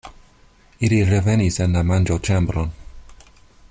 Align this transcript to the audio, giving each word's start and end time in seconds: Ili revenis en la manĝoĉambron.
Ili 0.87 0.97
revenis 1.09 1.59
en 1.67 1.77
la 1.79 1.83
manĝoĉambron. 1.93 2.77